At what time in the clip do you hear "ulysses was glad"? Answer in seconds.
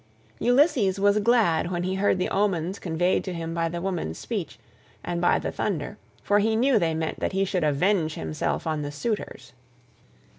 0.39-1.69